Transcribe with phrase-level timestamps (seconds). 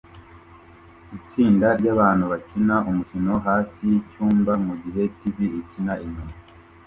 [1.17, 6.33] Itsinda ryabantu bakina umukino hasi yicyumba mugihe TV ikina inyuma